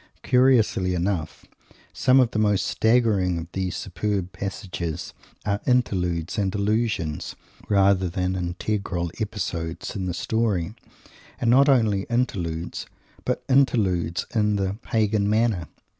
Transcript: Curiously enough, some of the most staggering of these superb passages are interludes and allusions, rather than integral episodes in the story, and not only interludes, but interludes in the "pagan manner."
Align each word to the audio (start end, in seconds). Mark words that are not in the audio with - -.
Curiously 0.23 0.95
enough, 0.95 1.45
some 1.93 2.19
of 2.19 2.31
the 2.31 2.39
most 2.39 2.65
staggering 2.65 3.37
of 3.37 3.51
these 3.51 3.75
superb 3.75 4.31
passages 4.33 5.13
are 5.45 5.61
interludes 5.67 6.39
and 6.39 6.55
allusions, 6.55 7.35
rather 7.69 8.09
than 8.09 8.35
integral 8.35 9.11
episodes 9.21 9.95
in 9.95 10.07
the 10.07 10.15
story, 10.15 10.73
and 11.39 11.51
not 11.51 11.69
only 11.69 12.07
interludes, 12.09 12.87
but 13.25 13.43
interludes 13.47 14.25
in 14.33 14.55
the 14.55 14.73
"pagan 14.81 15.29
manner." 15.29 15.67